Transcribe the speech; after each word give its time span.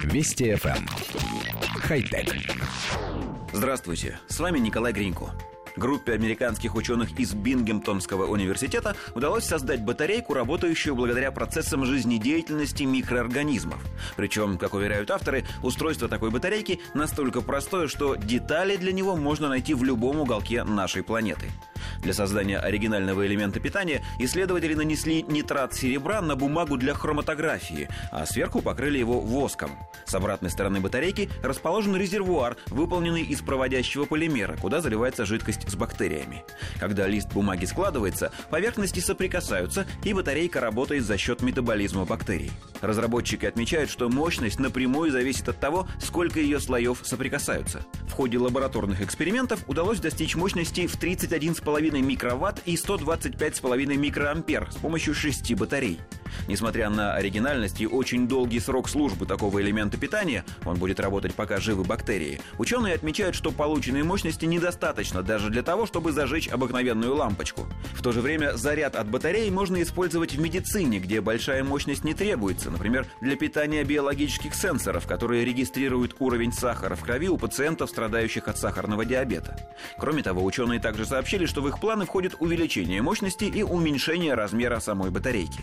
Вести 0.00 0.52
FM. 0.52 0.76
Эм. 0.76 0.86
Хай-тек. 1.80 2.34
Здравствуйте, 3.52 4.18
с 4.28 4.40
вами 4.40 4.58
Николай 4.58 4.92
Гринько. 4.92 5.32
Группе 5.76 6.12
американских 6.12 6.74
ученых 6.74 7.18
из 7.18 7.32
Бингемтонского 7.34 8.26
университета 8.26 8.94
удалось 9.14 9.44
создать 9.44 9.82
батарейку, 9.82 10.34
работающую 10.34 10.94
благодаря 10.94 11.30
процессам 11.30 11.84
жизнедеятельности 11.86 12.82
микроорганизмов. 12.82 13.80
Причем, 14.16 14.58
как 14.58 14.74
уверяют 14.74 15.10
авторы, 15.10 15.44
устройство 15.62 16.08
такой 16.08 16.30
батарейки 16.30 16.80
настолько 16.94 17.40
простое, 17.40 17.88
что 17.88 18.16
детали 18.16 18.76
для 18.76 18.92
него 18.92 19.16
можно 19.16 19.48
найти 19.48 19.72
в 19.74 19.84
любом 19.84 20.20
уголке 20.20 20.64
нашей 20.64 21.02
планеты. 21.02 21.46
Для 22.02 22.12
создания 22.12 22.58
оригинального 22.58 23.24
элемента 23.24 23.60
питания 23.60 24.02
исследователи 24.18 24.74
нанесли 24.74 25.22
нитрат 25.22 25.72
серебра 25.72 26.20
на 26.20 26.34
бумагу 26.34 26.76
для 26.76 26.94
хроматографии, 26.94 27.88
а 28.10 28.26
сверху 28.26 28.60
покрыли 28.60 28.98
его 28.98 29.20
воском. 29.20 29.70
С 30.04 30.14
обратной 30.14 30.50
стороны 30.50 30.80
батарейки 30.80 31.30
расположен 31.44 31.94
резервуар, 31.94 32.56
выполненный 32.66 33.22
из 33.22 33.40
проводящего 33.40 34.04
полимера, 34.04 34.56
куда 34.56 34.80
заливается 34.80 35.24
жидкость 35.24 35.70
с 35.70 35.76
бактериями. 35.76 36.44
Когда 36.80 37.06
лист 37.06 37.32
бумаги 37.32 37.66
складывается, 37.66 38.32
поверхности 38.50 38.98
соприкасаются, 38.98 39.86
и 40.02 40.12
батарейка 40.12 40.60
работает 40.60 41.04
за 41.04 41.16
счет 41.16 41.40
метаболизма 41.40 42.04
бактерий. 42.04 42.50
Разработчики 42.80 43.46
отмечают, 43.46 43.90
что 43.90 44.08
мощность 44.08 44.58
напрямую 44.58 45.12
зависит 45.12 45.48
от 45.48 45.60
того, 45.60 45.86
сколько 46.00 46.40
ее 46.40 46.58
слоев 46.58 46.98
соприкасаются. 47.04 47.86
В 48.08 48.12
ходе 48.12 48.38
лабораторных 48.38 49.00
экспериментов 49.02 49.60
удалось 49.68 50.00
достичь 50.00 50.34
мощности 50.34 50.88
в 50.88 50.96
31,5 50.96 51.91
микроватт 52.00 52.62
и 52.64 52.76
125,5 52.76 53.96
микроампер 53.96 54.68
с 54.70 54.76
помощью 54.76 55.14
шести 55.14 55.54
батарей. 55.54 56.00
Несмотря 56.48 56.90
на 56.90 57.14
оригинальность 57.14 57.80
и 57.80 57.86
очень 57.86 58.28
долгий 58.28 58.60
срок 58.60 58.88
службы 58.88 59.26
такого 59.26 59.60
элемента 59.60 59.96
питания, 59.96 60.44
он 60.64 60.76
будет 60.76 61.00
работать 61.00 61.34
пока 61.34 61.58
живы 61.60 61.84
бактерии, 61.84 62.40
ученые 62.58 62.94
отмечают, 62.94 63.34
что 63.34 63.52
полученной 63.52 64.02
мощности 64.02 64.44
недостаточно 64.44 65.22
даже 65.22 65.50
для 65.50 65.62
того, 65.62 65.86
чтобы 65.86 66.12
зажечь 66.12 66.48
обыкновенную 66.48 67.14
лампочку. 67.14 67.66
В 67.94 68.02
то 68.02 68.12
же 68.12 68.20
время 68.20 68.56
заряд 68.56 68.96
от 68.96 69.08
батареи 69.08 69.50
можно 69.50 69.82
использовать 69.82 70.34
в 70.34 70.40
медицине, 70.40 70.98
где 70.98 71.20
большая 71.20 71.64
мощность 71.64 72.04
не 72.04 72.14
требуется, 72.14 72.70
например, 72.70 73.06
для 73.20 73.36
питания 73.36 73.84
биологических 73.84 74.54
сенсоров, 74.54 75.06
которые 75.06 75.44
регистрируют 75.44 76.16
уровень 76.18 76.52
сахара 76.52 76.94
в 76.94 77.00
крови 77.00 77.28
у 77.28 77.36
пациентов, 77.36 77.90
страдающих 77.90 78.48
от 78.48 78.58
сахарного 78.58 79.04
диабета. 79.04 79.56
Кроме 79.98 80.22
того, 80.22 80.44
ученые 80.44 80.80
также 80.80 81.06
сообщили, 81.06 81.46
что 81.46 81.62
в 81.62 81.68
их 81.68 81.80
планы 81.80 82.06
входит 82.06 82.36
увеличение 82.38 83.02
мощности 83.02 83.44
и 83.44 83.62
уменьшение 83.62 84.34
размера 84.34 84.80
самой 84.80 85.10
батарейки. 85.10 85.60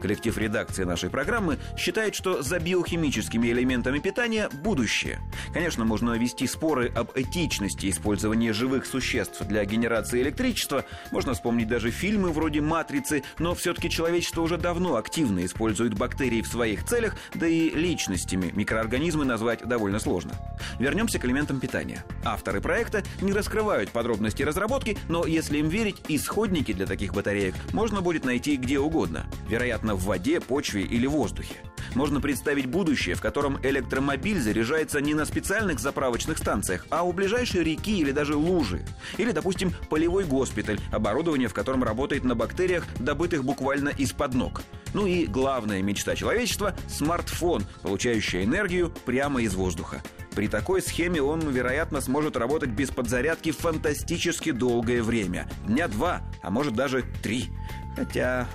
Коллектив 0.00 0.36
редакции 0.38 0.84
нашей 0.84 1.10
программы 1.10 1.58
считает, 1.76 2.14
что 2.14 2.42
за 2.42 2.58
биохимическими 2.58 3.48
элементами 3.48 3.98
питания 3.98 4.48
будущее. 4.48 5.20
Конечно, 5.52 5.84
можно 5.84 6.12
вести 6.12 6.46
споры 6.46 6.90
об 6.94 7.10
этичности 7.14 7.90
использования 7.90 8.52
живых 8.52 8.86
существ 8.86 9.42
для 9.42 9.64
генерации 9.64 10.22
электричества. 10.22 10.84
Можно 11.10 11.34
вспомнить 11.34 11.68
даже 11.68 11.90
фильмы 11.90 12.30
вроде 12.30 12.60
«Матрицы», 12.60 13.22
но 13.38 13.54
все-таки 13.54 13.90
человечество 13.90 14.42
уже 14.42 14.56
давно 14.56 14.96
активно 14.96 15.44
использует 15.44 15.94
бактерии 15.94 16.42
в 16.42 16.46
своих 16.46 16.84
целях, 16.84 17.14
да 17.34 17.46
и 17.46 17.70
личностями 17.70 18.50
микроорганизмы 18.54 19.24
назвать 19.24 19.66
довольно 19.66 19.98
сложно. 19.98 20.32
Вернемся 20.78 21.18
к 21.18 21.24
элементам 21.24 21.60
питания. 21.60 22.04
Авторы 22.24 22.60
проекта 22.60 23.02
не 23.20 23.32
раскрывают 23.32 23.90
подробности 23.90 24.42
разработки, 24.42 24.96
но 25.08 25.26
если 25.26 25.58
им 25.58 25.68
верить, 25.68 26.02
исходники 26.08 26.72
для 26.72 26.86
таких 26.86 27.12
батареек 27.12 27.54
можно 27.72 28.00
будет 28.00 28.24
найти 28.24 28.56
где 28.56 28.78
угодно. 28.78 29.26
Вероятно, 29.48 29.89
в 29.94 30.04
воде, 30.04 30.40
почве 30.40 30.82
или 30.82 31.06
воздухе. 31.06 31.56
Можно 31.94 32.20
представить 32.20 32.66
будущее, 32.66 33.14
в 33.14 33.20
котором 33.20 33.58
электромобиль 33.62 34.40
заряжается 34.40 35.00
не 35.00 35.14
на 35.14 35.24
специальных 35.24 35.80
заправочных 35.80 36.38
станциях, 36.38 36.86
а 36.90 37.02
у 37.02 37.12
ближайшей 37.12 37.64
реки 37.64 37.98
или 37.98 38.12
даже 38.12 38.36
лужи. 38.36 38.84
Или, 39.18 39.32
допустим, 39.32 39.72
полевой 39.88 40.24
госпиталь, 40.24 40.78
оборудование 40.92 41.48
в 41.48 41.54
котором 41.54 41.82
работает 41.82 42.24
на 42.24 42.34
бактериях, 42.34 42.86
добытых 42.98 43.44
буквально 43.44 43.88
из-под 43.88 44.34
ног. 44.34 44.62
Ну 44.94 45.06
и 45.06 45.26
главная 45.26 45.82
мечта 45.82 46.14
человечества– 46.14 46.74
смартфон, 46.88 47.64
получающий 47.82 48.44
энергию 48.44 48.92
прямо 49.04 49.42
из 49.42 49.54
воздуха. 49.54 50.02
При 50.34 50.48
такой 50.48 50.80
схеме 50.80 51.20
он, 51.20 51.40
вероятно, 51.40 52.00
сможет 52.00 52.36
работать 52.36 52.70
без 52.70 52.90
подзарядки 52.90 53.50
фантастически 53.50 54.52
долгое 54.52 55.02
время. 55.02 55.48
Дня 55.66 55.88
два, 55.88 56.22
а 56.42 56.50
может 56.50 56.74
даже 56.74 57.04
три. 57.22 57.48
Хотя... 57.96 58.48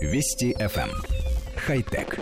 Вести 0.00 0.52
FM. 0.58 0.90
Эм. 0.90 1.02
Хай-тек. 1.56 2.18